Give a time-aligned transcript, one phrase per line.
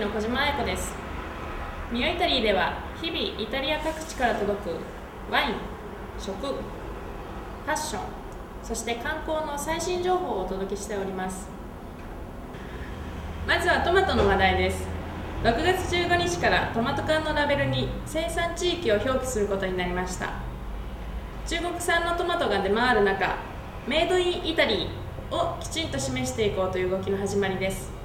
[0.00, 0.94] の小島彩子です。
[1.92, 4.76] ミオイタリーでは日々イタリア各地から届く
[5.30, 5.54] ワイン
[6.18, 8.02] 食ファッション
[8.62, 11.50] そして観光の最新情報をお届けしております。
[13.46, 14.88] まずはトマトの話題です。
[15.44, 20.30] 6月15日からトマト缶のラベルに生産地域を表記することになりました。
[21.46, 23.36] 中国産のトマトが出回る中
[23.86, 28.00] メイドインイタリーをきちんと示していこうという動きの始まりです。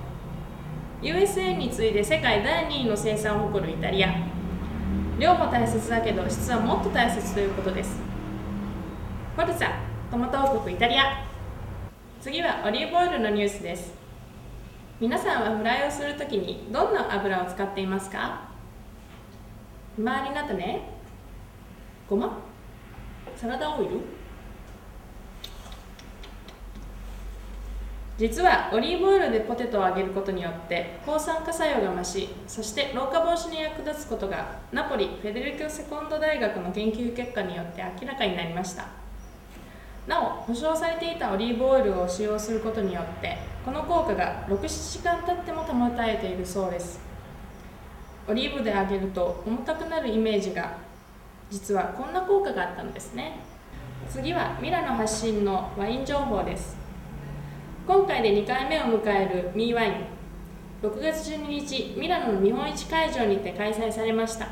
[1.06, 4.10] USA に次いで世界第2位の生産を誇るイタリア。
[5.20, 8.00] 量も大切だけど質はもっと大切ということです。
[9.36, 9.70] フォルツァ
[10.10, 11.24] トマト王国イタリア。
[12.20, 13.94] 次はオリーブオイルのニュースです。
[15.00, 18.50] 皆さんはフライをするときにどんな油を使っていますか？
[20.00, 20.90] 周りなったね。
[22.10, 22.40] ごま？
[23.36, 24.00] サラダオイル？
[28.18, 38.88] 実はオリーブオイルでポテトを揚げることによって抗酸化作用が増しそして老化防止に役立つことがナポリフェデリコ・セコンド大学の研究結果によって明らかになりました。
[40.08, 47.02] なお保証されていたオリーブオイルを使用することによってこの効果が67時間経っても保たれているそうです。
[48.28, 50.78] オリーブで揚げると重たくなるイメージが
[51.50, 53.40] 実はこんな効果があったのですね。
[54.10, 56.85] 次はミラノ発信のワイン情報です。
[57.88, 59.94] 今回で2回目を迎えるミーワイン。
[60.82, 64.48] 6月12日ミラノの日本一会場にて開催されました。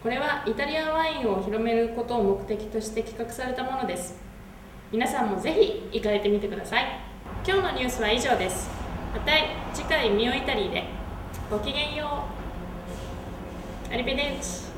[0.00, 4.16] これはイタリアワインを広めることを目的として企画されたものです。
[4.92, 7.00] 皆さんもぜひ行かれてみてください。
[7.44, 8.70] 今日のニュースは以上です。
[9.12, 9.32] また
[9.74, 10.84] 次回ミオイタリーで。
[11.50, 12.22] ごきげんよ
[13.90, 13.92] う。
[13.92, 14.77] アリベデンチ。